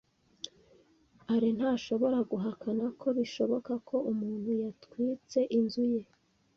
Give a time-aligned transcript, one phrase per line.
[1.33, 6.01] Alain ntashobora guhakana ko bishoboka ko umuntu yatwitse inzu ye.